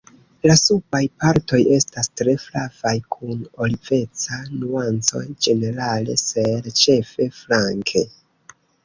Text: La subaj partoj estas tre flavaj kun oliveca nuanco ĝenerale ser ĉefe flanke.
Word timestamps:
La 0.49 0.53
subaj 0.59 0.99
partoj 1.23 1.57
estas 1.75 2.07
tre 2.21 2.33
flavaj 2.45 2.93
kun 3.15 3.43
oliveca 3.65 4.39
nuanco 4.63 5.21
ĝenerale 5.47 6.17
ser 6.23 6.71
ĉefe 6.81 7.29
flanke. 7.43 8.03